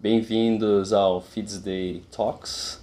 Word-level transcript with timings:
Bem-vindos 0.00 0.92
ao 0.92 1.20
Feeds 1.20 1.58
Day 1.58 2.04
Talks. 2.12 2.80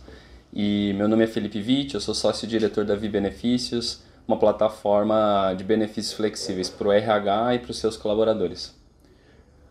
E 0.54 0.92
meu 0.98 1.08
nome 1.08 1.23
é 1.23 1.28
Felipe 1.28 1.60
Witt, 1.60 1.96
eu 1.96 2.02
sou 2.02 2.14
sócio-diretor 2.14 2.84
da 2.84 2.94
Vi 2.94 3.07
Benefícios, 3.07 4.04
uma 4.28 4.38
plataforma 4.38 5.54
de 5.57 5.64
benefícios 5.64 6.12
flexíveis 6.12 6.70
para 6.70 6.89
o 6.89 6.91
RH 6.91 7.55
e 7.55 7.59
para 7.59 7.71
os 7.71 7.80
seus 7.80 7.96
colaboradores. 7.96 8.78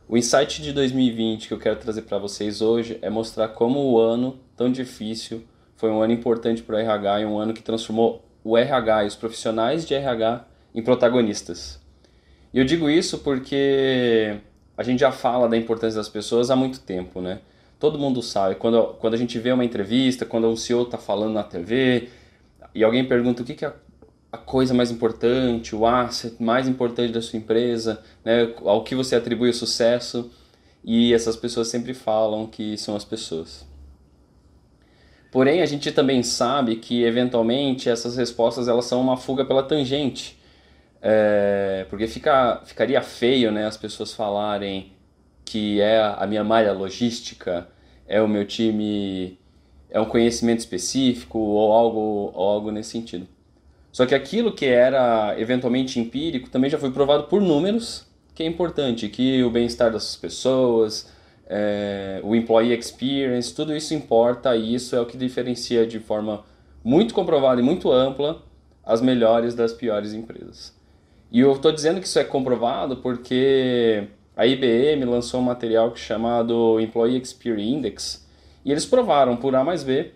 O 0.09 0.17
insight 0.17 0.63
de 0.63 0.73
2020 0.73 1.49
que 1.49 1.53
eu 1.53 1.59
quero 1.59 1.77
trazer 1.77 2.03
para 2.03 2.17
vocês 2.17 2.63
hoje 2.63 2.99
é 3.03 3.11
mostrar 3.11 3.49
como 3.49 3.79
o 3.79 4.01
ano 4.01 4.41
tão 4.57 4.73
difícil 4.73 5.45
foi 5.77 5.91
um 5.91 6.01
ano 6.01 6.15
importante 6.15 6.63
para 6.63 6.77
o 6.77 6.79
RH 6.79 7.21
e 7.21 7.27
um 7.27 7.37
ano 7.37 7.53
que 7.53 7.63
transformou 7.63 8.25
o 8.43 8.57
RH 8.57 9.05
e 9.05 9.07
os 9.09 9.17
profissionais 9.17 9.87
de 9.87 9.93
RH 9.93 10.47
em 10.75 10.83
protagonistas. 10.83 11.79
E 12.55 12.59
eu 12.59 12.65
digo 12.65 12.89
isso 12.89 13.19
porque 13.19 14.41
a 14.77 14.83
gente 14.83 15.01
já 15.01 15.13
fala 15.13 15.49
da 15.49 15.57
importância 15.57 15.99
das 15.99 16.09
pessoas 16.09 16.51
há 16.51 16.57
muito 16.57 16.81
tempo, 16.81 17.21
né? 17.21 17.41
Todo 17.79 17.99
mundo 17.99 18.23
sabe. 18.23 18.55
Quando, 18.57 18.95
quando 18.99 19.15
a 19.15 19.17
gente 19.17 19.39
vê 19.39 19.53
uma 19.53 19.65
entrevista, 19.65 20.25
quando 20.25 20.49
um 20.49 20.57
CEO 20.57 20.83
está 20.83 20.99
falando 20.99 21.35
na 21.35 21.43
TV 21.43 22.09
e 22.75 22.83
alguém 22.83 23.05
pergunta 23.07 23.43
o 23.43 23.45
que, 23.45 23.55
que 23.55 23.65
é 23.65 23.73
a 24.33 24.39
coisa 24.39 24.75
mais 24.75 24.91
importante, 24.91 25.77
o 25.77 25.87
asset 25.87 26.43
mais 26.43 26.67
importante 26.67 27.13
da 27.13 27.23
sua 27.23 27.39
empresa, 27.39 28.03
né, 28.25 28.53
ao 28.65 28.83
que 28.83 28.95
você 28.95 29.15
atribui 29.15 29.51
o 29.51 29.55
sucesso, 29.55 30.29
e 30.83 31.15
essas 31.15 31.37
pessoas 31.37 31.69
sempre 31.69 31.95
falam 31.95 32.47
que 32.47 32.77
são 32.77 32.97
as 32.97 33.05
pessoas. 33.05 33.65
Porém, 35.31 35.63
a 35.63 35.67
gente 35.67 35.91
também 35.93 36.23
sabe 36.23 36.77
que 36.77 37.03
eventualmente 37.05 37.89
essas 37.89 38.17
respostas 38.17 38.69
elas 38.69 38.85
são 38.85 39.01
uma 39.01 39.17
fuga 39.17 39.45
pela 39.45 39.63
tangente, 39.63 40.39
é, 41.07 41.85
porque 41.91 42.07
fica, 42.07 42.63
ficaria 42.65 43.03
feio 43.03 43.53
né, 43.53 43.67
as 43.67 43.77
pessoas 43.77 44.15
falarem 44.15 44.91
que 45.45 45.79
é 45.79 46.01
a 46.01 46.27
minha 46.27 46.43
malha 46.43 46.73
logística, 46.73 47.69
é 48.09 48.23
o 48.23 48.27
meu 48.27 48.47
time, 48.47 49.39
é 49.91 50.01
um 50.01 50.07
conhecimento 50.07 50.61
específico 50.61 51.39
ou 51.39 51.73
algo, 51.73 52.33
ou 52.33 52.49
algo 52.49 52.71
nesse 52.71 52.93
sentido. 52.93 53.29
Só 53.93 54.07
que 54.07 54.15
aquilo 54.15 54.55
que 54.55 54.65
era 54.65 55.39
eventualmente 55.39 56.01
empírico 56.01 56.49
também 56.49 56.71
já 56.71 56.79
foi 56.79 56.91
provado 56.91 57.25
por 57.25 57.43
números, 57.43 58.07
que 58.35 58.43
é 58.43 58.47
importante, 58.47 59.07
que 59.11 59.45
o 59.45 59.51
bem-estar 59.51 59.93
das 59.93 60.17
pessoas, 60.17 61.13
é, 61.47 62.19
o 62.25 62.35
employee 62.35 62.73
experience, 62.73 63.55
tudo 63.55 63.77
isso 63.77 63.93
importa 63.93 64.57
e 64.57 64.75
isso 64.75 64.97
é 64.97 65.01
o 65.03 65.05
que 65.05 65.19
diferencia 65.19 65.87
de 65.87 66.01
forma 66.01 66.45
muito 66.83 67.13
comprovada 67.13 67.61
e 67.61 67.65
muito 67.65 67.93
ampla 67.93 68.43
as 68.83 69.03
melhores 69.03 69.55
das 69.55 69.75
piores 69.75 70.15
empresas. 70.15 70.73
E 71.31 71.41
eu 71.41 71.53
estou 71.53 71.73
dizendo 71.73 72.01
que 72.01 72.07
isso 72.07 72.19
é 72.19 72.25
comprovado 72.25 72.99
porque 72.99 74.09
a 74.37 74.47
IBM 74.47 75.05
lançou 75.05 75.41
um 75.41 75.45
material 75.45 75.95
chamado 75.97 76.81
Employee 76.81 77.21
Experience 77.21 77.77
Index 77.77 78.27
e 78.65 78.71
eles 78.71 78.87
provaram 78.87 79.37
por 79.37 79.55
A 79.55 79.63
mais 79.63 79.83
B 79.83 80.13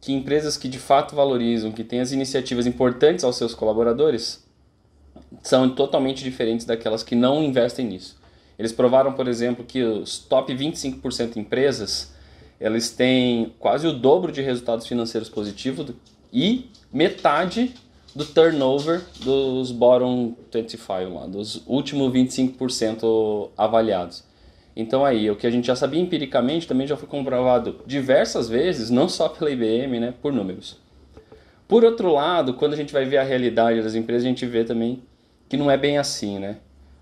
que 0.00 0.12
empresas 0.12 0.56
que 0.56 0.68
de 0.68 0.78
fato 0.78 1.16
valorizam, 1.16 1.72
que 1.72 1.82
têm 1.82 2.00
as 2.00 2.12
iniciativas 2.12 2.66
importantes 2.66 3.24
aos 3.24 3.36
seus 3.36 3.54
colaboradores, 3.54 4.44
são 5.42 5.68
totalmente 5.68 6.22
diferentes 6.22 6.66
daquelas 6.66 7.02
que 7.02 7.14
não 7.14 7.42
investem 7.42 7.86
nisso. 7.86 8.16
Eles 8.58 8.72
provaram, 8.72 9.12
por 9.12 9.28
exemplo, 9.28 9.64
que 9.64 9.82
os 9.82 10.18
top 10.18 10.54
25% 10.54 11.34
de 11.34 11.40
empresas, 11.40 12.12
eles 12.60 12.90
têm 12.90 13.52
quase 13.58 13.86
o 13.86 13.92
dobro 13.92 14.32
de 14.32 14.40
resultados 14.40 14.86
financeiros 14.86 15.28
positivos 15.28 15.92
e 16.32 16.70
metade 16.92 17.74
do 18.16 18.24
turnover 18.24 19.02
dos 19.20 19.70
bottom 19.70 20.34
25 20.50 21.14
lá, 21.14 21.26
dos 21.26 21.62
últimos 21.66 22.10
25% 22.10 23.50
avaliados. 23.58 24.24
Então 24.74 25.04
aí, 25.04 25.30
o 25.30 25.36
que 25.36 25.46
a 25.46 25.50
gente 25.50 25.66
já 25.66 25.76
sabia 25.76 26.00
empiricamente 26.00 26.66
também 26.66 26.86
já 26.86 26.96
foi 26.96 27.06
comprovado 27.06 27.80
diversas 27.86 28.48
vezes, 28.48 28.88
não 28.88 29.06
só 29.06 29.28
pela 29.28 29.50
IBM, 29.50 30.00
né, 30.00 30.14
por 30.22 30.32
números. 30.32 30.80
Por 31.68 31.84
outro 31.84 32.10
lado, 32.10 32.54
quando 32.54 32.72
a 32.72 32.76
gente 32.76 32.90
vai 32.90 33.04
ver 33.04 33.18
a 33.18 33.22
realidade 33.22 33.82
das 33.82 33.94
empresas, 33.94 34.24
a 34.24 34.28
gente 34.28 34.46
vê 34.46 34.64
também 34.64 35.02
que 35.46 35.58
não 35.58 35.70
é 35.70 35.76
bem 35.76 35.98
assim, 35.98 36.38
né? 36.38 36.56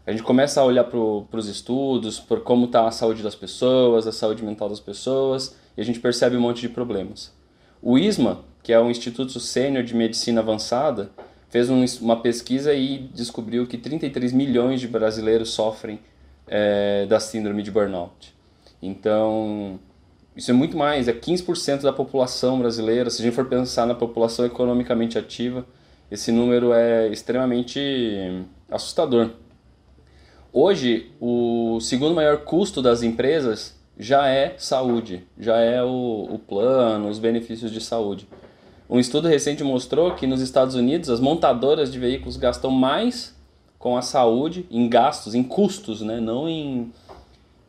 A 0.05 0.11
gente 0.11 0.25
começa 0.25 0.61
a 0.61 0.65
olhar 0.65 0.85
para 0.85 0.99
os 0.99 1.47
estudos, 1.47 2.19
por 2.19 2.41
como 2.41 2.67
está 2.67 2.89
a 2.89 2.91
saúde 2.91 3.23
das 3.23 3.37
pessoas, 3.37 4.07
a 4.07 4.13
saúde 4.13 4.45
mental 4.45 4.69
das 4.69 4.81
pessoas, 4.81 5.57
e 5.77 5.81
a 5.81 5.85
gente 5.85 6.01
percebe 6.01 6.37
um 6.37 6.41
monte 6.41 6.61
de 6.61 6.69
problemas. 6.69 7.33
O 7.81 7.97
ISMA, 7.97 8.45
que 8.65 8.73
é 8.73 8.81
o 8.81 8.91
Instituto 8.91 9.39
Sênior 9.39 9.85
de 9.85 9.95
Medicina 9.95 10.41
Avançada, 10.41 11.11
fez 11.51 11.69
um, 11.69 11.85
uma 12.01 12.17
pesquisa 12.21 12.73
e 12.73 12.99
descobriu 13.15 13.67
que 13.67 13.77
33 13.77 14.33
milhões 14.33 14.81
de 14.81 14.89
brasileiros 14.89 15.51
sofrem 15.51 16.01
é, 16.49 17.05
da 17.05 17.21
síndrome 17.21 17.63
de 17.63 17.71
burnout. 17.71 18.35
Então, 18.81 19.79
isso 20.35 20.51
é 20.51 20.55
muito 20.55 20.79
mais, 20.79 21.09
é 21.09 21.13
15% 21.13 21.83
da 21.83 21.93
população 21.93 22.59
brasileira. 22.59 23.11
Se 23.11 23.21
a 23.21 23.25
gente 23.27 23.35
for 23.35 23.45
pensar 23.45 23.87
na 23.87 23.95
população 23.95 24.47
economicamente 24.47 25.19
ativa, 25.19 25.67
esse 26.11 26.33
número 26.33 26.73
é 26.73 27.09
extremamente 27.09 28.47
assustador. 28.71 29.31
Hoje, 30.51 31.13
o 31.21 31.81
segundo 31.81 32.15
maior 32.15 32.39
custo 32.39 32.81
das 32.81 33.03
empresas 33.03 33.79
já 33.99 34.27
é 34.29 34.55
saúde, 34.57 35.27
já 35.39 35.59
é 35.59 35.83
o, 35.83 36.29
o 36.31 36.39
plano, 36.39 37.11
os 37.11 37.19
benefícios 37.19 37.71
de 37.71 37.81
saúde. 37.83 38.27
Um 38.89 38.99
estudo 38.99 39.29
recente 39.29 39.65
mostrou 39.65 40.15
que 40.15 40.27
nos 40.27 40.41
Estados 40.41 40.75
Unidos 40.75 41.09
as 41.09 41.21
montadoras 41.21 41.91
de 41.91 41.99
veículos 41.99 42.37
gastam 42.37 42.71
mais 42.71 43.35
com 43.79 43.97
a 43.97 44.03
saúde 44.03 44.67
em 44.71 44.89
gastos, 44.89 45.35
em 45.35 45.43
custos, 45.43 46.01
né? 46.03 46.21
não 46.21 46.49
em, 46.49 46.93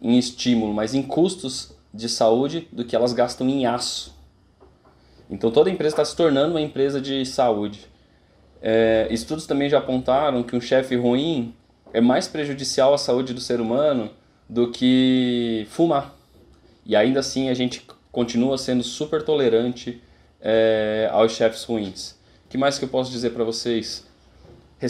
em 0.02 0.18
estímulo, 0.18 0.74
mas 0.74 0.94
em 0.94 1.02
custos 1.02 1.74
de 1.94 2.10
saúde 2.10 2.68
do 2.72 2.84
que 2.84 2.96
elas 2.96 3.14
gastam 3.14 3.48
em 3.48 3.66
aço. 3.66 4.14
Então 5.30 5.50
toda 5.50 5.70
empresa 5.70 5.94
está 5.94 6.06
se 6.06 6.16
tornando 6.16 6.52
uma 6.52 6.62
empresa 6.62 7.00
de 7.00 7.26
saúde. 7.26 7.88
É, 8.62 9.08
estudos 9.10 9.46
também 9.46 9.70
já 9.70 9.78
apontaram 9.78 10.44
que 10.44 10.56
um 10.56 10.62
chefe 10.62 10.96
ruim 10.96 11.54
é 11.94 12.02
mais 12.02 12.28
prejudicial 12.28 12.94
à 12.94 12.98
saúde 12.98 13.34
do 13.34 13.40
ser 13.40 13.62
humano 13.62 14.10
do 14.50 14.70
que 14.70 15.66
fumar. 15.70 16.14
E 16.86 16.96
ainda 16.96 17.22
assim 17.22 17.50
a 17.50 17.54
gente 17.54 17.86
continua 18.12 18.58
sendo 18.58 18.84
super 18.84 19.24
tolerante 19.24 20.02
é, 20.48 21.10
aos 21.12 21.32
chefes 21.32 21.64
ruins. 21.64 22.12
O 22.46 22.50
que 22.50 22.58
mais 22.58 22.78
que 22.78 22.86
eu 22.86 22.90
posso 22.90 23.12
dizer 23.12 23.32
para 23.32 23.44
vocês? 23.44 24.06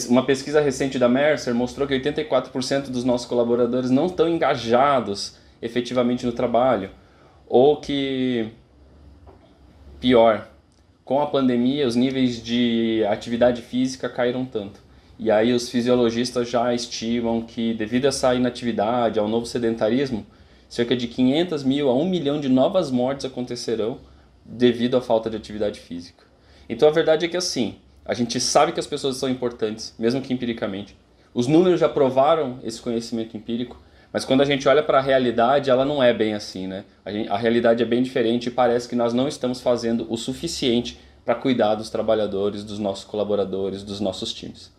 Uma 0.09 0.25
pesquisa 0.25 0.59
recente 0.59 0.99
da 0.99 1.07
Mercer 1.07 1.53
mostrou 1.53 1.87
que 1.87 1.97
84% 1.97 2.89
dos 2.89 3.05
nossos 3.05 3.25
colaboradores 3.25 3.89
não 3.89 4.07
estão 4.07 4.27
engajados 4.27 5.37
efetivamente 5.61 6.25
no 6.25 6.33
trabalho. 6.33 6.89
Ou 7.47 7.77
que, 7.77 8.49
pior, 10.01 10.49
com 11.05 11.21
a 11.21 11.27
pandemia, 11.27 11.87
os 11.87 11.95
níveis 11.95 12.43
de 12.43 13.05
atividade 13.07 13.61
física 13.61 14.09
caíram 14.09 14.43
tanto. 14.43 14.81
E 15.17 15.31
aí 15.31 15.53
os 15.53 15.69
fisiologistas 15.69 16.49
já 16.49 16.73
estimam 16.73 17.41
que, 17.43 17.73
devido 17.73 18.05
a 18.05 18.07
essa 18.09 18.35
inatividade, 18.35 19.17
ao 19.17 19.29
novo 19.29 19.45
sedentarismo, 19.45 20.25
cerca 20.67 20.97
de 20.97 21.07
500 21.07 21.63
mil 21.63 21.89
a 21.89 21.93
1 21.93 22.09
milhão 22.09 22.41
de 22.41 22.49
novas 22.49 22.91
mortes 22.91 23.25
acontecerão 23.25 23.99
devido 24.45 24.95
à 24.95 25.01
falta 25.01 25.29
de 25.29 25.35
atividade 25.35 25.79
física. 25.79 26.23
Então 26.69 26.87
a 26.87 26.91
verdade 26.91 27.25
é 27.25 27.27
que 27.27 27.37
assim, 27.37 27.75
a 28.05 28.13
gente 28.13 28.39
sabe 28.39 28.71
que 28.71 28.79
as 28.79 28.85
pessoas 28.85 29.17
são 29.17 29.27
importantes, 29.27 29.95
mesmo 29.97 30.21
que 30.21 30.31
empiricamente. 30.31 30.95
Os 31.33 31.47
números 31.47 31.79
já 31.79 31.89
provaram 31.89 32.59
esse 32.63 32.79
conhecimento 32.79 33.35
empírico, 33.35 33.81
mas 34.13 34.23
quando 34.23 34.41
a 34.41 34.45
gente 34.45 34.67
olha 34.69 34.81
para 34.81 34.99
a 34.99 35.01
realidade, 35.01 35.69
ela 35.69 35.83
não 35.83 36.01
é 36.01 36.13
bem 36.13 36.33
assim, 36.33 36.67
né? 36.67 36.85
A, 37.03 37.11
gente, 37.11 37.27
a 37.27 37.35
realidade 37.35 37.83
é 37.83 37.85
bem 37.85 38.01
diferente 38.01 38.47
e 38.47 38.51
parece 38.51 38.87
que 38.87 38.95
nós 38.95 39.13
não 39.13 39.27
estamos 39.27 39.59
fazendo 39.59 40.05
o 40.09 40.15
suficiente 40.15 40.99
para 41.25 41.35
cuidar 41.35 41.75
dos 41.75 41.89
trabalhadores, 41.89 42.63
dos 42.63 42.79
nossos 42.79 43.03
colaboradores, 43.03 43.83
dos 43.83 43.99
nossos 43.99 44.31
times. 44.31 44.71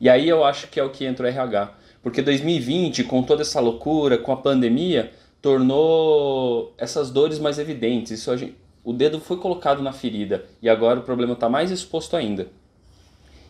E 0.00 0.08
aí 0.08 0.28
eu 0.28 0.42
acho 0.42 0.66
que 0.68 0.80
é 0.80 0.82
o 0.82 0.90
que 0.90 1.04
entra 1.04 1.26
o 1.26 1.28
RH, 1.28 1.74
porque 2.02 2.20
2020, 2.20 3.04
com 3.04 3.22
toda 3.22 3.42
essa 3.42 3.60
loucura, 3.60 4.18
com 4.18 4.32
a 4.32 4.36
pandemia, 4.36 5.12
tornou 5.40 6.74
essas 6.76 7.10
dores 7.10 7.38
mais 7.38 7.58
evidentes. 7.58 8.10
Isso 8.10 8.30
a 8.30 8.36
gente, 8.36 8.56
o 8.84 8.92
dedo 8.92 9.20
foi 9.20 9.36
colocado 9.36 9.82
na 9.82 9.92
ferida 9.92 10.44
e 10.60 10.68
agora 10.68 11.00
o 11.00 11.02
problema 11.02 11.34
está 11.34 11.48
mais 11.48 11.70
exposto 11.70 12.16
ainda. 12.16 12.48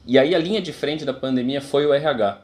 E 0.07 0.19
aí 0.19 0.35
a 0.35 0.39
linha 0.39 0.61
de 0.61 0.73
frente 0.73 1.05
da 1.05 1.15
pandemia 1.15 1.61
foi 1.61 1.87
o 1.87 1.95
RH. 1.95 2.43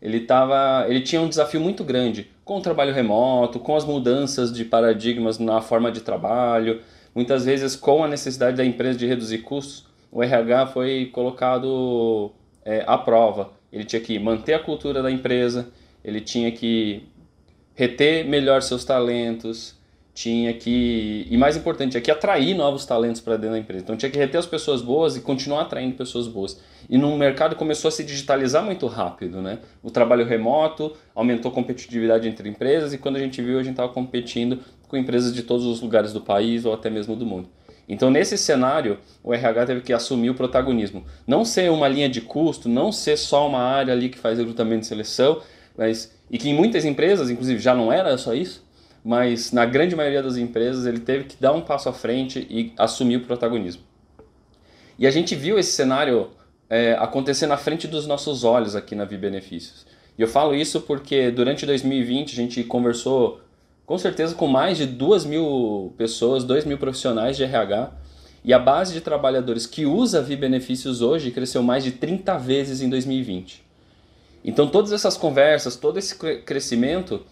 Ele, 0.00 0.20
tava, 0.20 0.86
ele 0.88 1.00
tinha 1.00 1.20
um 1.20 1.28
desafio 1.28 1.60
muito 1.60 1.84
grande 1.84 2.30
com 2.44 2.58
o 2.58 2.60
trabalho 2.60 2.92
remoto, 2.92 3.58
com 3.58 3.76
as 3.76 3.84
mudanças 3.84 4.52
de 4.52 4.64
paradigmas 4.64 5.38
na 5.38 5.60
forma 5.60 5.90
de 5.90 6.00
trabalho, 6.00 6.80
muitas 7.14 7.44
vezes 7.44 7.76
com 7.76 8.04
a 8.04 8.08
necessidade 8.08 8.56
da 8.56 8.64
empresa 8.64 8.98
de 8.98 9.06
reduzir 9.06 9.38
custos. 9.38 9.86
O 10.10 10.22
RH 10.22 10.66
foi 10.68 11.06
colocado 11.12 12.32
é, 12.64 12.84
à 12.86 12.98
prova. 12.98 13.52
Ele 13.72 13.84
tinha 13.84 14.00
que 14.00 14.18
manter 14.18 14.54
a 14.54 14.58
cultura 14.58 15.02
da 15.02 15.10
empresa, 15.10 15.68
ele 16.04 16.20
tinha 16.20 16.50
que 16.52 17.02
reter 17.74 18.24
melhor 18.24 18.62
seus 18.62 18.84
talentos, 18.84 19.73
tinha 20.14 20.54
que, 20.54 21.26
e 21.28 21.36
mais 21.36 21.56
importante, 21.56 21.90
tinha 21.90 22.00
que 22.00 22.10
atrair 22.10 22.54
novos 22.54 22.86
talentos 22.86 23.20
para 23.20 23.36
dentro 23.36 23.50
da 23.50 23.58
empresa. 23.58 23.82
Então 23.82 23.96
tinha 23.96 24.10
que 24.10 24.16
reter 24.16 24.38
as 24.38 24.46
pessoas 24.46 24.80
boas 24.80 25.16
e 25.16 25.20
continuar 25.20 25.62
atraindo 25.62 25.96
pessoas 25.96 26.28
boas. 26.28 26.60
E 26.88 26.96
no 26.96 27.18
mercado 27.18 27.56
começou 27.56 27.88
a 27.88 27.90
se 27.90 28.04
digitalizar 28.04 28.64
muito 28.64 28.86
rápido, 28.86 29.42
né? 29.42 29.58
O 29.82 29.90
trabalho 29.90 30.24
remoto 30.24 30.92
aumentou 31.14 31.50
a 31.50 31.54
competitividade 31.54 32.28
entre 32.28 32.48
empresas 32.48 32.92
e 32.92 32.98
quando 32.98 33.16
a 33.16 33.18
gente 33.18 33.42
viu, 33.42 33.58
a 33.58 33.62
gente 33.62 33.72
estava 33.72 33.92
competindo 33.92 34.60
com 34.86 34.96
empresas 34.96 35.34
de 35.34 35.42
todos 35.42 35.66
os 35.66 35.80
lugares 35.80 36.12
do 36.12 36.20
país 36.20 36.64
ou 36.64 36.72
até 36.72 36.88
mesmo 36.88 37.16
do 37.16 37.26
mundo. 37.26 37.48
Então, 37.88 38.08
nesse 38.08 38.38
cenário, 38.38 38.98
o 39.22 39.34
RH 39.34 39.66
teve 39.66 39.80
que 39.80 39.92
assumir 39.92 40.30
o 40.30 40.34
protagonismo. 40.34 41.04
Não 41.26 41.44
ser 41.44 41.70
uma 41.70 41.88
linha 41.88 42.08
de 42.08 42.20
custo, 42.20 42.68
não 42.68 42.92
ser 42.92 43.18
só 43.18 43.46
uma 43.46 43.60
área 43.60 43.92
ali 43.92 44.08
que 44.08 44.18
faz 44.18 44.38
recrutamento 44.38 44.84
e 44.84 44.86
seleção, 44.86 45.42
mas 45.76 46.14
e 46.30 46.38
que 46.38 46.48
em 46.48 46.54
muitas 46.54 46.84
empresas, 46.84 47.28
inclusive, 47.28 47.60
já 47.60 47.74
não 47.74 47.92
era 47.92 48.16
só 48.16 48.32
isso, 48.32 48.63
mas 49.04 49.52
na 49.52 49.66
grande 49.66 49.94
maioria 49.94 50.22
das 50.22 50.38
empresas 50.38 50.86
ele 50.86 51.00
teve 51.00 51.24
que 51.24 51.36
dar 51.38 51.52
um 51.52 51.60
passo 51.60 51.90
à 51.90 51.92
frente 51.92 52.46
e 52.48 52.72
assumir 52.78 53.16
o 53.16 53.20
protagonismo. 53.20 53.82
E 54.98 55.06
a 55.06 55.10
gente 55.10 55.34
viu 55.34 55.58
esse 55.58 55.72
cenário 55.72 56.30
é, 56.70 56.94
acontecer 56.94 57.46
na 57.46 57.58
frente 57.58 57.86
dos 57.86 58.06
nossos 58.06 58.44
olhos 58.44 58.74
aqui 58.74 58.94
na 58.94 59.04
Vi 59.04 59.18
Benefícios. 59.18 59.86
E 60.16 60.22
eu 60.22 60.28
falo 60.28 60.54
isso 60.54 60.80
porque 60.80 61.30
durante 61.30 61.66
2020 61.66 62.32
a 62.32 62.36
gente 62.36 62.64
conversou 62.64 63.40
com 63.84 63.98
certeza 63.98 64.34
com 64.34 64.46
mais 64.46 64.78
de 64.78 64.86
duas 64.86 65.26
mil 65.26 65.92
pessoas, 65.98 66.42
dois 66.42 66.64
mil 66.64 66.78
profissionais 66.78 67.36
de 67.36 67.44
RH, 67.44 67.92
e 68.42 68.52
a 68.52 68.58
base 68.58 68.94
de 68.94 69.00
trabalhadores 69.00 69.66
que 69.66 69.84
usa 69.84 70.22
Vi 70.22 70.36
Benefícios 70.36 71.02
hoje 71.02 71.30
cresceu 71.30 71.62
mais 71.62 71.84
de 71.84 71.92
30 71.92 72.38
vezes 72.38 72.80
em 72.80 72.88
2020. 72.88 73.62
Então 74.42 74.66
todas 74.66 74.92
essas 74.92 75.16
conversas, 75.16 75.76
todo 75.76 75.98
esse 75.98 76.14
crescimento 76.16 77.22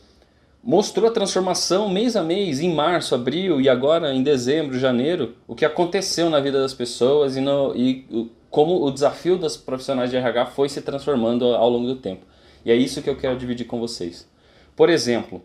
mostrou 0.62 1.08
a 1.08 1.12
transformação 1.12 1.88
mês 1.88 2.14
a 2.14 2.22
mês, 2.22 2.60
em 2.60 2.72
março, 2.72 3.14
abril 3.14 3.60
e 3.60 3.68
agora 3.68 4.14
em 4.14 4.22
dezembro, 4.22 4.78
janeiro, 4.78 5.34
o 5.46 5.54
que 5.54 5.64
aconteceu 5.64 6.30
na 6.30 6.38
vida 6.40 6.60
das 6.60 6.72
pessoas 6.72 7.36
e, 7.36 7.40
no, 7.40 7.74
e 7.74 8.30
como 8.48 8.84
o 8.84 8.90
desafio 8.90 9.36
das 9.36 9.56
profissionais 9.56 10.10
de 10.10 10.16
RH 10.16 10.46
foi 10.46 10.68
se 10.68 10.80
transformando 10.82 11.46
ao 11.46 11.68
longo 11.68 11.86
do 11.86 11.96
tempo. 11.96 12.24
E 12.64 12.70
é 12.70 12.76
isso 12.76 13.02
que 13.02 13.10
eu 13.10 13.16
quero 13.16 13.36
dividir 13.36 13.66
com 13.66 13.80
vocês. 13.80 14.28
Por 14.76 14.88
exemplo, 14.88 15.42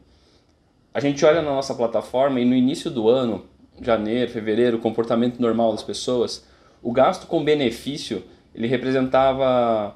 a 0.94 1.00
gente 1.00 1.26
olha 1.26 1.42
na 1.42 1.52
nossa 1.52 1.74
plataforma 1.74 2.40
e 2.40 2.46
no 2.46 2.54
início 2.54 2.92
do 2.92 3.10
ano, 3.10 3.46
janeiro, 3.82 4.32
fevereiro, 4.32 4.78
o 4.78 4.82
comportamento 4.82 5.40
normal 5.40 5.72
das 5.72 5.84
pessoas, 5.84 6.46
o 6.82 6.92
gasto 6.92 7.28
com 7.28 7.44
benefício 7.44 8.24
ele 8.54 8.68
representava 8.68 9.96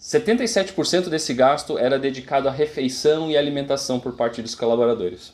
77% 0.00 1.08
desse 1.08 1.34
gasto 1.34 1.76
era 1.76 1.98
dedicado 1.98 2.48
à 2.48 2.52
refeição 2.52 3.30
e 3.30 3.36
alimentação 3.36 3.98
por 3.98 4.12
parte 4.12 4.40
dos 4.40 4.54
colaboradores. 4.54 5.32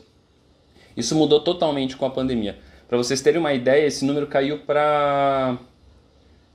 Isso 0.97 1.15
mudou 1.15 1.41
totalmente 1.41 1.97
com 1.97 2.07
a 2.07 2.11
pandemia. 2.11 2.59
Para 2.89 2.97
vocês 2.97 3.21
terem 3.21 3.41
uma 3.41 3.53
ideia, 3.53 3.87
esse 3.87 4.05
número 4.05 4.27
caiu 4.27 4.61
para 4.61 5.59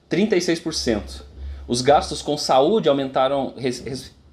36%. 0.10 1.24
Os 1.68 1.82
gastos 1.82 2.22
com 2.22 2.38
saúde 2.38 2.90
aumentaram, 2.90 3.54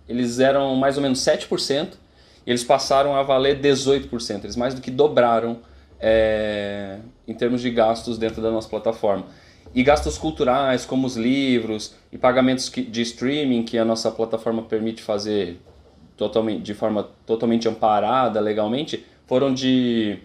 eles 0.09 0.41
eram 0.41 0.75
mais 0.77 0.97
ou 0.97 1.03
menos 1.03 1.21
7%, 1.21 1.95
e 2.47 2.51
eles 2.51 2.65
passaram 2.65 3.15
a 3.15 3.23
valer 3.23 3.61
18%. 3.61 4.45
Eles 4.45 4.57
mais 4.57 4.73
do 4.73 4.81
que 4.81 4.91
dobraram 4.91 5.59
é, 6.01 6.99
em 7.27 7.35
termos 7.35 7.61
de 7.61 7.71
gastos 7.71 8.17
dentro 8.17 8.41
da 8.41 8.51
nossa 8.51 8.69
plataforma. 8.69 9.27
E 9.77 9.83
gastos 9.83 10.17
culturais, 10.17 10.87
como 10.87 11.07
os 11.07 11.17
livros 11.17 11.95
e 12.11 12.17
pagamentos 12.17 12.71
de 12.71 13.03
streaming 13.03 13.63
que 13.63 13.77
a 13.77 13.85
nossa 13.85 14.11
plataforma 14.11 14.63
permite 14.63 15.03
fazer 15.03 15.61
totalmente, 16.17 16.63
de 16.63 16.73
forma 16.73 17.11
totalmente 17.27 17.69
amparada 17.69 18.41
legalmente, 18.41 19.05
foram 19.27 19.53
de. 19.53 20.19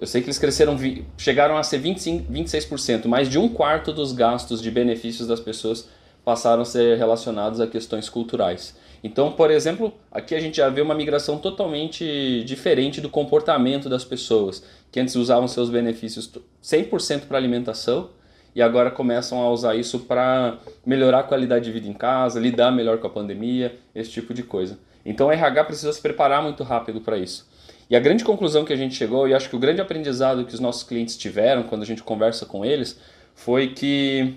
Eu 0.00 0.06
sei 0.08 0.20
que 0.20 0.26
eles 0.26 0.38
cresceram, 0.38 0.76
chegaram 1.16 1.56
a 1.56 1.62
ser 1.62 1.78
25, 1.78 2.32
26%, 2.32 3.06
mais 3.06 3.28
de 3.28 3.38
um 3.38 3.48
quarto 3.48 3.92
dos 3.92 4.10
gastos 4.10 4.60
de 4.60 4.68
benefícios 4.68 5.28
das 5.28 5.38
pessoas 5.38 5.88
passaram 6.24 6.62
a 6.62 6.64
ser 6.64 6.98
relacionados 6.98 7.60
a 7.60 7.66
questões 7.66 8.08
culturais. 8.08 8.76
Então, 9.02 9.32
por 9.32 9.50
exemplo, 9.50 9.92
aqui 10.10 10.34
a 10.34 10.40
gente 10.40 10.58
já 10.58 10.68
vê 10.68 10.80
uma 10.80 10.94
migração 10.94 11.38
totalmente 11.38 12.44
diferente 12.44 13.00
do 13.00 13.08
comportamento 13.08 13.88
das 13.88 14.04
pessoas, 14.04 14.64
que 14.92 15.00
antes 15.00 15.16
usavam 15.16 15.48
seus 15.48 15.68
benefícios 15.68 16.30
100% 16.62 17.22
para 17.26 17.36
alimentação 17.36 18.10
e 18.54 18.62
agora 18.62 18.90
começam 18.90 19.40
a 19.40 19.50
usar 19.50 19.74
isso 19.74 20.00
para 20.00 20.58
melhorar 20.84 21.20
a 21.20 21.22
qualidade 21.24 21.64
de 21.64 21.72
vida 21.72 21.88
em 21.88 21.92
casa, 21.92 22.38
lidar 22.38 22.70
melhor 22.70 22.98
com 22.98 23.06
a 23.06 23.10
pandemia, 23.10 23.74
esse 23.94 24.10
tipo 24.10 24.32
de 24.32 24.42
coisa. 24.42 24.78
Então, 25.04 25.28
o 25.28 25.32
RH 25.32 25.64
precisa 25.64 25.92
se 25.92 26.00
preparar 26.00 26.42
muito 26.42 26.62
rápido 26.62 27.00
para 27.00 27.18
isso. 27.18 27.50
E 27.90 27.96
a 27.96 28.00
grande 28.00 28.24
conclusão 28.24 28.64
que 28.64 28.72
a 28.72 28.76
gente 28.76 28.94
chegou, 28.94 29.26
e 29.26 29.34
acho 29.34 29.50
que 29.50 29.56
o 29.56 29.58
grande 29.58 29.80
aprendizado 29.80 30.44
que 30.44 30.54
os 30.54 30.60
nossos 30.60 30.82
clientes 30.82 31.16
tiveram 31.16 31.64
quando 31.64 31.82
a 31.82 31.86
gente 31.86 32.02
conversa 32.02 32.46
com 32.46 32.64
eles, 32.64 32.98
foi 33.34 33.68
que 33.68 34.34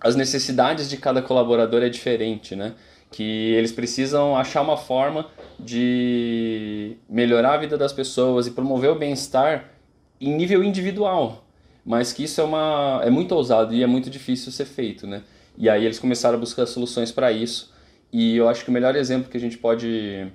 as 0.00 0.14
necessidades 0.14 0.88
de 0.88 0.96
cada 0.96 1.22
colaborador 1.22 1.82
é 1.82 1.88
diferente, 1.88 2.54
né? 2.54 2.74
que 3.10 3.54
eles 3.54 3.72
precisam 3.72 4.36
achar 4.36 4.62
uma 4.62 4.76
forma 4.76 5.26
de 5.58 6.96
melhorar 7.08 7.54
a 7.54 7.56
vida 7.56 7.78
das 7.78 7.92
pessoas 7.92 8.46
e 8.46 8.50
promover 8.50 8.90
o 8.90 8.94
bem-estar 8.94 9.70
em 10.20 10.34
nível 10.34 10.62
individual, 10.64 11.44
mas 11.84 12.12
que 12.12 12.24
isso 12.24 12.40
é 12.40 12.44
uma 12.44 13.00
é 13.04 13.10
muito 13.10 13.32
ousado 13.32 13.74
e 13.74 13.82
é 13.82 13.86
muito 13.86 14.10
difícil 14.10 14.50
ser 14.50 14.64
feito, 14.64 15.06
né? 15.06 15.22
E 15.56 15.68
aí 15.68 15.84
eles 15.84 15.98
começaram 15.98 16.36
a 16.36 16.40
buscar 16.40 16.66
soluções 16.66 17.10
para 17.12 17.32
isso. 17.32 17.72
E 18.12 18.36
eu 18.36 18.48
acho 18.48 18.64
que 18.64 18.70
o 18.70 18.72
melhor 18.72 18.94
exemplo 18.96 19.30
que 19.30 19.36
a 19.36 19.40
gente 19.40 19.56
pode 19.56 20.30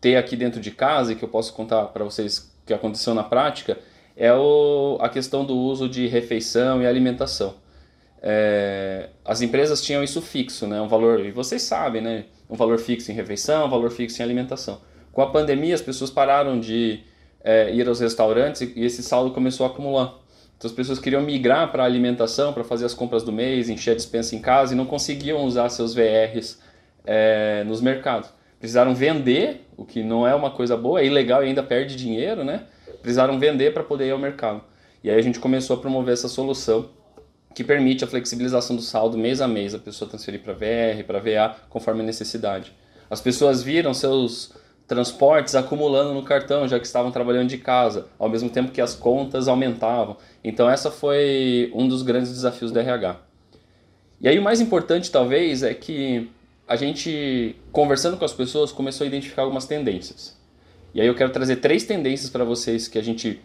ter 0.00 0.16
aqui 0.16 0.36
dentro 0.36 0.60
de 0.60 0.70
casa 0.70 1.12
e 1.12 1.16
que 1.16 1.24
eu 1.24 1.28
posso 1.28 1.52
contar 1.52 1.84
para 1.86 2.04
vocês 2.04 2.54
que 2.64 2.72
aconteceu 2.72 3.14
na 3.14 3.24
prática 3.24 3.78
é 4.16 4.32
o, 4.32 4.96
a 5.00 5.08
questão 5.08 5.44
do 5.44 5.56
uso 5.56 5.88
de 5.88 6.06
refeição 6.06 6.82
e 6.82 6.86
alimentação 6.86 7.54
é, 8.22 9.10
as 9.24 9.40
empresas 9.40 9.82
tinham 9.82 10.02
isso 10.02 10.20
fixo, 10.20 10.66
né? 10.66 10.80
Um 10.80 10.88
valor, 10.88 11.24
e 11.24 11.30
vocês 11.30 11.62
sabem, 11.62 12.02
né? 12.02 12.24
Um 12.48 12.56
valor 12.56 12.78
fixo 12.78 13.10
em 13.10 13.14
refeição, 13.14 13.66
um 13.66 13.70
valor 13.70 13.90
fixo 13.90 14.20
em 14.20 14.24
alimentação. 14.24 14.80
Com 15.12 15.22
a 15.22 15.30
pandemia, 15.30 15.74
as 15.74 15.82
pessoas 15.82 16.10
pararam 16.10 16.58
de 16.58 17.00
é, 17.42 17.72
ir 17.72 17.88
aos 17.88 18.00
restaurantes 18.00 18.60
e, 18.60 18.84
esse 18.84 19.02
saldo 19.02 19.30
começou 19.30 19.66
a 19.66 19.68
acumular. 19.68 20.14
Então 20.56 20.68
as 20.68 20.74
pessoas 20.74 20.98
queriam 20.98 21.22
migrar 21.22 21.70
para 21.70 21.84
a 21.84 21.86
alimentação, 21.86 22.52
para 22.52 22.64
fazer 22.64 22.84
as 22.84 22.94
compras 22.94 23.22
do 23.22 23.30
mês, 23.30 23.68
encher 23.68 23.92
a 23.92 23.94
dispensa 23.94 24.34
em 24.34 24.40
casa 24.40 24.74
e 24.74 24.76
não 24.76 24.86
conseguiam 24.86 25.44
usar 25.44 25.68
seus 25.68 25.94
VRs 25.94 26.58
é, 27.04 27.62
nos 27.64 27.80
mercados. 27.80 28.30
Precisaram 28.58 28.92
vender, 28.92 29.64
o 29.76 29.84
que 29.84 30.02
não 30.02 30.26
é 30.26 30.34
uma 30.34 30.50
coisa 30.50 30.76
boa, 30.76 31.00
é 31.00 31.06
ilegal 31.06 31.44
e 31.44 31.46
ainda 31.46 31.62
perde 31.62 31.94
dinheiro, 31.94 32.42
né? 32.42 32.64
Precisaram 33.00 33.38
vender 33.38 33.72
para 33.72 33.84
poder 33.84 34.08
ir 34.08 34.10
ao 34.10 34.18
mercado. 34.18 34.62
E 35.04 35.08
aí 35.08 35.16
a 35.16 35.22
gente 35.22 35.38
começou 35.38 35.76
a 35.76 35.80
promover 35.80 36.12
essa 36.12 36.26
solução 36.26 36.90
que 37.58 37.64
permite 37.64 38.04
a 38.04 38.06
flexibilização 38.06 38.76
do 38.76 38.82
saldo 38.82 39.18
mês 39.18 39.40
a 39.40 39.48
mês, 39.48 39.74
a 39.74 39.80
pessoa 39.80 40.08
transferir 40.08 40.42
para 40.42 40.52
VR, 40.52 41.02
para 41.04 41.18
VA, 41.18 41.56
conforme 41.68 42.02
a 42.02 42.04
necessidade. 42.04 42.72
As 43.10 43.20
pessoas 43.20 43.64
viram 43.64 43.92
seus 43.92 44.52
transportes 44.86 45.56
acumulando 45.56 46.14
no 46.14 46.22
cartão, 46.22 46.68
já 46.68 46.78
que 46.78 46.86
estavam 46.86 47.10
trabalhando 47.10 47.48
de 47.48 47.58
casa, 47.58 48.06
ao 48.16 48.28
mesmo 48.28 48.48
tempo 48.48 48.70
que 48.70 48.80
as 48.80 48.94
contas 48.94 49.48
aumentavam. 49.48 50.16
Então 50.44 50.70
essa 50.70 50.88
foi 50.88 51.72
um 51.74 51.88
dos 51.88 52.02
grandes 52.02 52.30
desafios 52.30 52.70
do 52.70 52.78
RH. 52.78 53.16
E 54.20 54.28
aí 54.28 54.38
o 54.38 54.42
mais 54.42 54.60
importante 54.60 55.10
talvez 55.10 55.64
é 55.64 55.74
que 55.74 56.30
a 56.68 56.76
gente, 56.76 57.56
conversando 57.72 58.16
com 58.16 58.24
as 58.24 58.32
pessoas, 58.32 58.70
começou 58.70 59.04
a 59.04 59.08
identificar 59.08 59.42
algumas 59.42 59.66
tendências. 59.66 60.38
E 60.94 61.00
aí 61.00 61.08
eu 61.08 61.14
quero 61.16 61.32
trazer 61.32 61.56
três 61.56 61.82
tendências 61.82 62.30
para 62.30 62.44
vocês 62.44 62.86
que 62.86 63.00
a 63.00 63.02
gente 63.02 63.40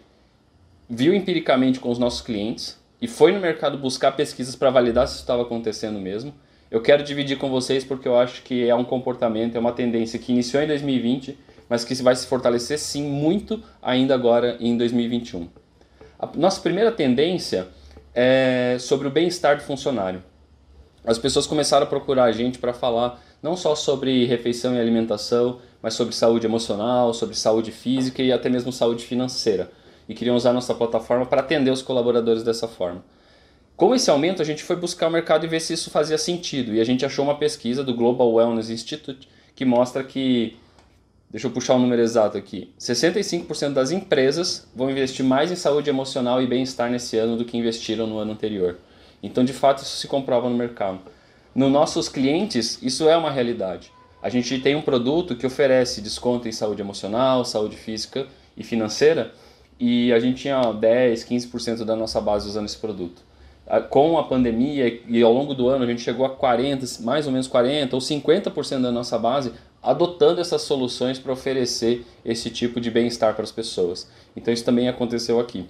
viu 0.88 1.12
empiricamente 1.12 1.80
com 1.80 1.90
os 1.90 1.98
nossos 1.98 2.20
clientes 2.20 2.83
e 3.04 3.06
foi 3.06 3.32
no 3.32 3.38
mercado 3.38 3.76
buscar 3.76 4.12
pesquisas 4.12 4.56
para 4.56 4.70
validar 4.70 5.06
se 5.06 5.12
isso 5.12 5.24
estava 5.24 5.42
acontecendo 5.42 6.00
mesmo. 6.00 6.32
Eu 6.70 6.80
quero 6.80 7.04
dividir 7.04 7.36
com 7.36 7.50
vocês 7.50 7.84
porque 7.84 8.08
eu 8.08 8.16
acho 8.16 8.42
que 8.42 8.66
é 8.66 8.74
um 8.74 8.82
comportamento, 8.82 9.56
é 9.56 9.60
uma 9.60 9.72
tendência 9.72 10.18
que 10.18 10.32
iniciou 10.32 10.62
em 10.62 10.66
2020, 10.66 11.38
mas 11.68 11.84
que 11.84 11.94
vai 11.96 12.16
se 12.16 12.26
fortalecer 12.26 12.78
sim 12.78 13.02
muito 13.02 13.62
ainda 13.82 14.14
agora 14.14 14.56
em 14.58 14.74
2021. 14.78 15.50
A 16.18 16.30
nossa 16.34 16.62
primeira 16.62 16.90
tendência 16.90 17.68
é 18.14 18.78
sobre 18.80 19.06
o 19.06 19.10
bem-estar 19.10 19.58
do 19.58 19.62
funcionário. 19.64 20.24
As 21.04 21.18
pessoas 21.18 21.46
começaram 21.46 21.84
a 21.84 21.86
procurar 21.86 22.24
a 22.24 22.32
gente 22.32 22.58
para 22.58 22.72
falar 22.72 23.22
não 23.42 23.54
só 23.54 23.74
sobre 23.74 24.24
refeição 24.24 24.74
e 24.74 24.80
alimentação, 24.80 25.58
mas 25.82 25.92
sobre 25.92 26.14
saúde 26.14 26.46
emocional, 26.46 27.12
sobre 27.12 27.36
saúde 27.36 27.70
física 27.70 28.22
e 28.22 28.32
até 28.32 28.48
mesmo 28.48 28.72
saúde 28.72 29.04
financeira 29.04 29.70
e 30.08 30.14
queriam 30.14 30.36
usar 30.36 30.52
nossa 30.52 30.74
plataforma 30.74 31.26
para 31.26 31.40
atender 31.40 31.70
os 31.70 31.82
colaboradores 31.82 32.42
dessa 32.42 32.68
forma. 32.68 33.04
Com 33.76 33.94
esse 33.94 34.08
aumento, 34.08 34.40
a 34.40 34.44
gente 34.44 34.62
foi 34.62 34.76
buscar 34.76 35.08
o 35.08 35.10
mercado 35.10 35.44
e 35.44 35.48
ver 35.48 35.60
se 35.60 35.72
isso 35.72 35.90
fazia 35.90 36.16
sentido. 36.16 36.74
E 36.74 36.80
a 36.80 36.84
gente 36.84 37.04
achou 37.04 37.24
uma 37.24 37.36
pesquisa 37.36 37.82
do 37.82 37.94
Global 37.94 38.32
Wellness 38.32 38.70
Institute 38.70 39.28
que 39.54 39.64
mostra 39.64 40.04
que, 40.04 40.56
deixa 41.28 41.48
eu 41.48 41.50
puxar 41.50 41.74
o 41.74 41.76
um 41.76 41.80
número 41.80 42.00
exato 42.00 42.38
aqui, 42.38 42.72
65% 42.78 43.72
das 43.72 43.90
empresas 43.90 44.68
vão 44.74 44.90
investir 44.90 45.24
mais 45.24 45.50
em 45.50 45.56
saúde 45.56 45.90
emocional 45.90 46.40
e 46.40 46.46
bem-estar 46.46 46.90
nesse 46.90 47.16
ano 47.16 47.36
do 47.36 47.44
que 47.44 47.56
investiram 47.56 48.06
no 48.06 48.18
ano 48.18 48.32
anterior. 48.32 48.78
Então, 49.22 49.44
de 49.44 49.52
fato, 49.52 49.82
isso 49.82 49.96
se 49.96 50.06
comprova 50.06 50.48
no 50.48 50.56
mercado. 50.56 51.00
Nos 51.54 51.70
nossos 51.70 52.08
clientes, 52.08 52.78
isso 52.82 53.08
é 53.08 53.16
uma 53.16 53.30
realidade. 53.30 53.92
A 54.22 54.28
gente 54.28 54.58
tem 54.60 54.74
um 54.74 54.82
produto 54.82 55.36
que 55.36 55.46
oferece 55.46 56.00
desconto 56.00 56.48
em 56.48 56.52
saúde 56.52 56.80
emocional, 56.80 57.44
saúde 57.44 57.76
física 57.76 58.26
e 58.56 58.64
financeira, 58.64 59.32
e 59.86 60.10
a 60.14 60.18
gente 60.18 60.40
tinha 60.40 60.72
10, 60.72 61.24
15% 61.24 61.84
da 61.84 61.94
nossa 61.94 62.18
base 62.18 62.48
usando 62.48 62.64
esse 62.64 62.78
produto. 62.78 63.20
Com 63.90 64.16
a 64.16 64.24
pandemia 64.24 65.02
e 65.06 65.22
ao 65.22 65.30
longo 65.30 65.52
do 65.52 65.68
ano 65.68 65.84
a 65.84 65.86
gente 65.86 66.00
chegou 66.00 66.24
a 66.24 66.30
40, 66.30 66.86
mais 67.00 67.26
ou 67.26 67.32
menos 67.32 67.46
40 67.46 67.94
ou 67.94 68.00
50% 68.00 68.80
da 68.80 68.90
nossa 68.90 69.18
base 69.18 69.52
adotando 69.82 70.40
essas 70.40 70.62
soluções 70.62 71.18
para 71.18 71.34
oferecer 71.34 72.06
esse 72.24 72.48
tipo 72.48 72.80
de 72.80 72.90
bem-estar 72.90 73.34
para 73.34 73.44
as 73.44 73.52
pessoas. 73.52 74.10
Então 74.34 74.54
isso 74.54 74.64
também 74.64 74.88
aconteceu 74.88 75.38
aqui. 75.38 75.66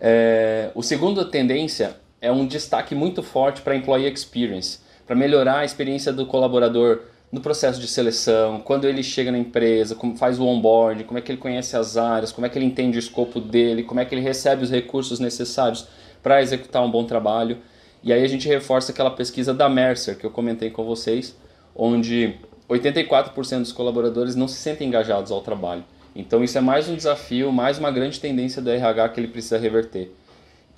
É, 0.00 0.70
o 0.72 0.82
segundo 0.82 1.24
tendência 1.24 1.96
é 2.20 2.30
um 2.30 2.46
destaque 2.46 2.94
muito 2.94 3.24
forte 3.24 3.60
para 3.60 3.74
employee 3.74 4.08
experience, 4.08 4.78
para 5.04 5.16
melhorar 5.16 5.58
a 5.58 5.64
experiência 5.64 6.12
do 6.12 6.26
colaborador 6.26 7.00
no 7.34 7.40
processo 7.40 7.80
de 7.80 7.88
seleção, 7.88 8.60
quando 8.60 8.86
ele 8.86 9.02
chega 9.02 9.32
na 9.32 9.38
empresa, 9.38 9.96
como 9.96 10.16
faz 10.16 10.38
o 10.38 10.46
onboarding, 10.46 11.02
como 11.02 11.18
é 11.18 11.20
que 11.20 11.32
ele 11.32 11.38
conhece 11.38 11.76
as 11.76 11.96
áreas, 11.96 12.30
como 12.30 12.46
é 12.46 12.48
que 12.48 12.56
ele 12.56 12.64
entende 12.64 12.96
o 12.96 13.00
escopo 13.00 13.40
dele, 13.40 13.82
como 13.82 13.98
é 13.98 14.04
que 14.04 14.14
ele 14.14 14.22
recebe 14.22 14.62
os 14.62 14.70
recursos 14.70 15.18
necessários 15.18 15.84
para 16.22 16.40
executar 16.40 16.84
um 16.84 16.90
bom 16.90 17.02
trabalho. 17.02 17.58
E 18.04 18.12
aí 18.12 18.22
a 18.22 18.28
gente 18.28 18.46
reforça 18.46 18.92
aquela 18.92 19.10
pesquisa 19.10 19.52
da 19.52 19.68
Mercer 19.68 20.16
que 20.16 20.24
eu 20.24 20.30
comentei 20.30 20.70
com 20.70 20.84
vocês, 20.84 21.36
onde 21.74 22.36
84% 22.70 23.58
dos 23.58 23.72
colaboradores 23.72 24.36
não 24.36 24.46
se 24.46 24.54
sentem 24.54 24.86
engajados 24.86 25.32
ao 25.32 25.40
trabalho. 25.40 25.82
Então 26.14 26.44
isso 26.44 26.56
é 26.56 26.60
mais 26.60 26.88
um 26.88 26.94
desafio, 26.94 27.50
mais 27.50 27.80
uma 27.80 27.90
grande 27.90 28.20
tendência 28.20 28.62
do 28.62 28.70
RH 28.70 29.08
que 29.08 29.18
ele 29.18 29.28
precisa 29.28 29.58
reverter. 29.58 30.08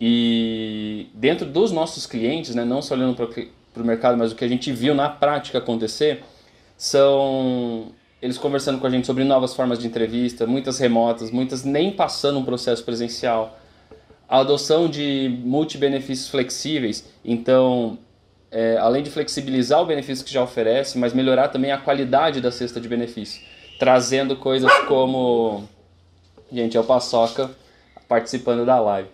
E 0.00 1.08
dentro 1.12 1.44
dos 1.44 1.70
nossos 1.70 2.06
clientes, 2.06 2.54
né, 2.54 2.64
não 2.64 2.80
só 2.80 2.94
olhando 2.94 3.14
para 3.14 3.82
o 3.82 3.86
mercado, 3.86 4.16
mas 4.16 4.32
o 4.32 4.34
que 4.34 4.44
a 4.44 4.48
gente 4.48 4.72
viu 4.72 4.94
na 4.94 5.10
prática 5.10 5.58
acontecer, 5.58 6.22
são 6.76 7.92
eles 8.20 8.38
conversando 8.38 8.80
com 8.80 8.86
a 8.86 8.90
gente 8.90 9.06
sobre 9.06 9.24
novas 9.24 9.54
formas 9.54 9.78
de 9.78 9.86
entrevista, 9.86 10.46
muitas 10.46 10.78
remotas, 10.78 11.30
muitas 11.30 11.64
nem 11.64 11.92
passando 11.92 12.38
um 12.38 12.44
processo 12.44 12.82
presencial. 12.84 13.58
A 14.28 14.40
adoção 14.40 14.88
de 14.88 15.40
multibenefícios 15.44 16.28
flexíveis, 16.28 17.04
então, 17.24 17.98
é, 18.50 18.76
além 18.78 19.02
de 19.02 19.10
flexibilizar 19.10 19.80
o 19.80 19.86
benefício 19.86 20.24
que 20.24 20.32
já 20.32 20.42
oferece, 20.42 20.98
mas 20.98 21.12
melhorar 21.12 21.48
também 21.48 21.70
a 21.70 21.78
qualidade 21.78 22.40
da 22.40 22.50
cesta 22.50 22.80
de 22.80 22.88
benefícios, 22.88 23.44
trazendo 23.78 24.36
coisas 24.36 24.72
como. 24.88 25.64
Gente, 26.50 26.76
é 26.76 26.80
o 26.80 26.84
Paçoca 26.84 27.50
participando 28.08 28.64
da 28.64 28.80
live. 28.80 29.08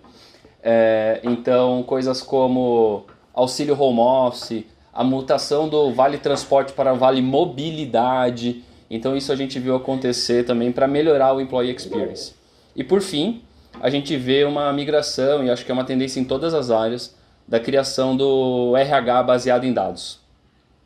É, 0.62 1.20
então, 1.24 1.82
coisas 1.82 2.22
como 2.22 3.04
auxílio 3.34 3.78
home 3.78 4.00
office, 4.00 4.64
a 4.92 5.02
mutação 5.02 5.68
do 5.68 5.90
Vale 5.92 6.18
Transporte 6.18 6.72
para 6.72 6.92
Vale 6.92 7.22
Mobilidade. 7.22 8.62
Então 8.90 9.16
isso 9.16 9.32
a 9.32 9.36
gente 9.36 9.58
viu 9.58 9.74
acontecer 9.74 10.44
também 10.44 10.70
para 10.70 10.86
melhorar 10.86 11.34
o 11.34 11.40
employee 11.40 11.74
experience. 11.74 12.34
E 12.76 12.84
por 12.84 13.00
fim, 13.00 13.42
a 13.80 13.88
gente 13.88 14.16
vê 14.16 14.44
uma 14.44 14.72
migração, 14.72 15.44
e 15.44 15.50
acho 15.50 15.64
que 15.64 15.70
é 15.70 15.74
uma 15.74 15.84
tendência 15.84 16.20
em 16.20 16.24
todas 16.24 16.52
as 16.52 16.70
áreas, 16.70 17.16
da 17.46 17.58
criação 17.58 18.16
do 18.16 18.76
RH 18.76 19.22
baseado 19.22 19.64
em 19.64 19.72
dados. 19.72 20.20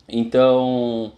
Então, 0.08 1.12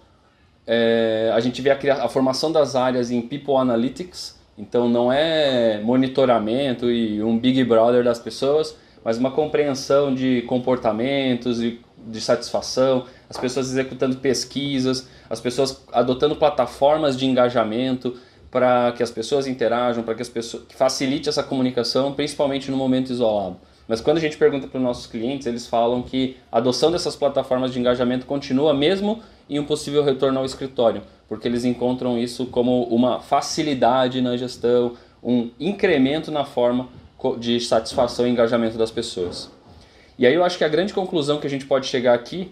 é, 0.66 1.30
a 1.35 1.40
gente 1.40 1.61
vê 1.61 1.71
a, 1.71 2.04
a 2.04 2.09
formação 2.09 2.50
das 2.50 2.75
áreas 2.75 3.11
em 3.11 3.21
People 3.21 3.57
Analytics, 3.57 4.38
então 4.57 4.88
não 4.88 5.12
é 5.12 5.80
monitoramento 5.80 6.90
e 6.90 7.23
um 7.23 7.38
Big 7.38 7.62
Brother 7.64 8.02
das 8.02 8.18
pessoas, 8.18 8.76
mas 9.04 9.18
uma 9.18 9.30
compreensão 9.30 10.14
de 10.14 10.42
comportamentos 10.42 11.62
e 11.62 11.80
de 12.08 12.20
satisfação, 12.20 13.04
as 13.28 13.36
pessoas 13.36 13.68
executando 13.70 14.16
pesquisas, 14.16 15.08
as 15.28 15.40
pessoas 15.40 15.82
adotando 15.92 16.36
plataformas 16.36 17.16
de 17.16 17.26
engajamento 17.26 18.16
para 18.50 18.92
que 18.92 19.02
as 19.02 19.10
pessoas 19.10 19.46
interajam, 19.46 20.02
para 20.02 20.14
que 20.14 20.22
as 20.22 20.28
pessoas 20.28 20.64
que 20.66 20.74
facilite 20.74 21.28
essa 21.28 21.42
comunicação, 21.42 22.12
principalmente 22.12 22.70
no 22.70 22.76
momento 22.76 23.10
isolado. 23.10 23.56
Mas 23.86 24.00
quando 24.00 24.18
a 24.18 24.20
gente 24.20 24.36
pergunta 24.36 24.66
para 24.66 24.78
os 24.78 24.84
nossos 24.84 25.06
clientes, 25.06 25.46
eles 25.46 25.66
falam 25.66 26.02
que 26.02 26.36
a 26.52 26.58
adoção 26.58 26.90
dessas 26.90 27.16
plataformas 27.16 27.72
de 27.72 27.80
engajamento 27.80 28.26
continua 28.26 28.74
mesmo 28.74 29.20
em 29.48 29.58
um 29.58 29.64
possível 29.64 30.04
retorno 30.04 30.38
ao 30.38 30.44
escritório, 30.44 31.02
porque 31.26 31.48
eles 31.48 31.64
encontram 31.64 32.18
isso 32.18 32.46
como 32.46 32.84
uma 32.84 33.20
facilidade 33.20 34.20
na 34.20 34.36
gestão, 34.36 34.92
um 35.22 35.50
incremento 35.58 36.30
na 36.30 36.44
forma 36.44 36.88
de 37.38 37.58
satisfação 37.60 38.26
e 38.26 38.30
engajamento 38.30 38.76
das 38.78 38.90
pessoas. 38.90 39.50
E 40.18 40.26
aí 40.26 40.34
eu 40.34 40.44
acho 40.44 40.58
que 40.58 40.64
a 40.64 40.68
grande 40.68 40.92
conclusão 40.92 41.38
que 41.38 41.46
a 41.46 41.50
gente 41.50 41.64
pode 41.64 41.87
chegar 41.87 42.14
aqui 42.14 42.50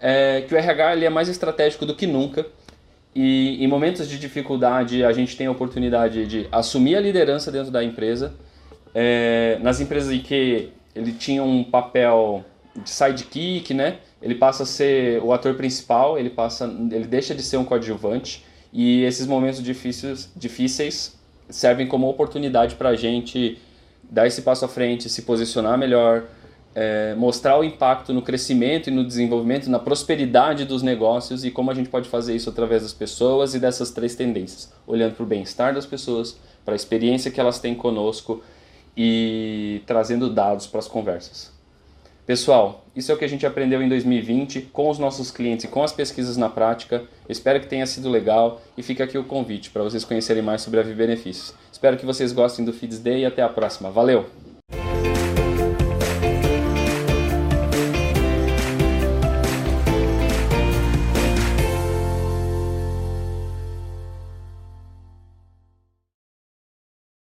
é 0.00 0.44
que 0.46 0.52
o 0.52 0.56
RH 0.56 0.96
ele 0.96 1.04
é 1.04 1.10
mais 1.10 1.28
estratégico 1.28 1.86
do 1.86 1.94
que 1.94 2.06
nunca. 2.06 2.44
E 3.14 3.64
em 3.64 3.68
momentos 3.68 4.08
de 4.08 4.18
dificuldade 4.18 5.04
a 5.04 5.12
gente 5.12 5.36
tem 5.36 5.46
a 5.46 5.50
oportunidade 5.50 6.26
de 6.26 6.48
assumir 6.50 6.96
a 6.96 7.00
liderança 7.00 7.52
dentro 7.52 7.70
da 7.70 7.84
empresa. 7.84 8.34
É, 8.92 9.58
nas 9.62 9.80
empresas 9.80 10.12
em 10.12 10.20
que 10.20 10.70
ele 10.94 11.12
tinha 11.12 11.42
um 11.42 11.62
papel 11.62 12.44
de 12.82 12.90
sidekick, 12.90 13.72
né? 13.72 13.98
Ele 14.20 14.34
passa 14.34 14.64
a 14.64 14.66
ser 14.66 15.22
o 15.22 15.32
ator 15.32 15.54
principal, 15.54 16.18
ele 16.18 16.30
passa, 16.30 16.64
ele 16.64 17.06
deixa 17.06 17.34
de 17.34 17.42
ser 17.42 17.56
um 17.56 17.64
coadjuvante. 17.64 18.44
E 18.72 19.04
esses 19.04 19.26
momentos 19.26 19.62
difíceis, 19.62 20.32
difíceis 20.34 21.16
servem 21.48 21.86
como 21.86 22.08
oportunidade 22.08 22.74
para 22.74 22.88
a 22.88 22.96
gente 22.96 23.58
dar 24.02 24.26
esse 24.26 24.42
passo 24.42 24.64
à 24.64 24.68
frente, 24.68 25.08
se 25.08 25.22
posicionar 25.22 25.78
melhor, 25.78 26.24
é, 26.74 27.14
mostrar 27.14 27.58
o 27.58 27.64
impacto 27.64 28.12
no 28.12 28.20
crescimento 28.20 28.88
e 28.88 28.92
no 28.92 29.06
desenvolvimento, 29.06 29.70
na 29.70 29.78
prosperidade 29.78 30.64
dos 30.64 30.82
negócios 30.82 31.44
e 31.44 31.50
como 31.50 31.70
a 31.70 31.74
gente 31.74 31.88
pode 31.88 32.08
fazer 32.08 32.34
isso 32.34 32.50
através 32.50 32.82
das 32.82 32.92
pessoas 32.92 33.54
e 33.54 33.60
dessas 33.60 33.90
três 33.90 34.14
tendências, 34.14 34.72
olhando 34.86 35.14
para 35.14 35.22
o 35.22 35.26
bem-estar 35.26 35.72
das 35.74 35.86
pessoas, 35.86 36.38
para 36.64 36.74
a 36.74 36.76
experiência 36.76 37.30
que 37.30 37.38
elas 37.38 37.58
têm 37.60 37.74
conosco 37.74 38.42
e 38.96 39.82
trazendo 39.86 40.28
dados 40.28 40.66
para 40.66 40.80
as 40.80 40.88
conversas. 40.88 41.52
Pessoal, 42.26 42.86
isso 42.96 43.12
é 43.12 43.14
o 43.14 43.18
que 43.18 43.24
a 43.24 43.28
gente 43.28 43.44
aprendeu 43.44 43.82
em 43.82 43.88
2020 43.88 44.62
com 44.72 44.88
os 44.88 44.98
nossos 44.98 45.30
clientes 45.30 45.66
e 45.66 45.68
com 45.68 45.82
as 45.82 45.92
pesquisas 45.92 46.38
na 46.38 46.48
prática. 46.48 47.02
espero 47.28 47.60
que 47.60 47.66
tenha 47.66 47.86
sido 47.86 48.08
legal 48.08 48.62
e 48.78 48.82
fica 48.82 49.04
aqui 49.04 49.18
o 49.18 49.24
convite 49.24 49.68
para 49.70 49.82
vocês 49.82 50.04
conhecerem 50.04 50.42
mais 50.42 50.62
sobre 50.62 50.80
a 50.80 50.82
Vi 50.82 50.94
Benefícios. 50.94 51.54
Espero 51.70 51.98
que 51.98 52.06
vocês 52.06 52.32
gostem 52.32 52.64
do 52.64 52.72
Feeds 52.72 52.98
Day 52.98 53.20
e 53.20 53.26
até 53.26 53.42
a 53.42 53.48
próxima. 53.48 53.90
Valeu! 53.90 54.43